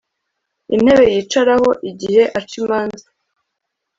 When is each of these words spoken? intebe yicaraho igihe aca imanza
intebe 0.75 1.05
yicaraho 1.13 1.69
igihe 1.89 2.21
aca 2.39 2.55
imanza 2.61 3.05